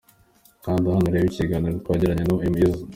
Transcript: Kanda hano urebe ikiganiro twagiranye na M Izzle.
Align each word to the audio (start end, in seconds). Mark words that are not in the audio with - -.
Kanda 0.63 0.87
hano 0.95 1.05
urebe 1.09 1.27
ikiganiro 1.29 1.75
twagiranye 1.81 2.23
na 2.25 2.35
M 2.53 2.55
Izzle. 2.63 2.83